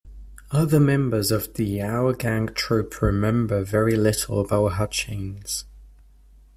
Other 0.49 0.79
members 0.79 1.29
of 1.31 1.53
the 1.53 1.79
"Our 1.79 2.13
Gang" 2.13 2.47
troupe 2.55 3.03
remember 3.03 3.63
very 3.63 3.95
little 3.95 4.39
about 4.41 4.69
Hutchins. 4.71 5.65